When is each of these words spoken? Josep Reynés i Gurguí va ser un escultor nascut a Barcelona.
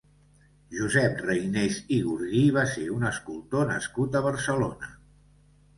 Josep 0.77 1.21
Reynés 1.25 1.77
i 1.97 1.99
Gurguí 2.07 2.43
va 2.59 2.65
ser 2.73 2.87
un 2.97 3.07
escultor 3.13 3.71
nascut 3.75 4.21
a 4.21 4.25
Barcelona. 4.31 4.93